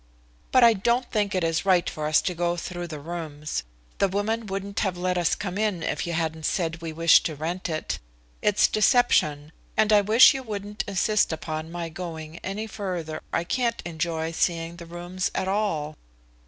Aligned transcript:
"But 0.51 0.63
I 0.63 0.73
don't 0.73 1.05
think 1.11 1.35
it 1.35 1.43
is 1.43 1.63
right 1.63 1.87
for 1.87 2.07
us 2.07 2.23
to 2.23 2.33
go 2.33 2.57
through 2.57 2.87
the 2.87 2.99
rooms. 2.99 3.61
The 3.99 4.07
woman 4.07 4.47
wouldn't 4.47 4.79
have 4.79 4.97
let 4.97 5.15
us 5.15 5.35
come 5.35 5.59
in 5.59 5.83
if 5.83 6.07
you 6.07 6.13
hadn't 6.13 6.47
said 6.47 6.81
we 6.81 6.91
wished 6.91 7.23
to 7.27 7.35
rent 7.35 7.69
it. 7.69 7.99
It's 8.41 8.67
deception, 8.67 9.51
and 9.77 9.93
I 9.93 10.01
wish 10.01 10.33
you 10.33 10.41
wouldn't 10.41 10.83
insist 10.87 11.31
upon 11.31 11.71
my 11.71 11.89
going 11.89 12.39
any 12.39 12.65
further. 12.65 13.21
I 13.31 13.43
can't 13.43 13.79
enjoy 13.85 14.31
seeing 14.31 14.77
the 14.77 14.87
rooms 14.87 15.29
at 15.35 15.47
all." 15.47 15.95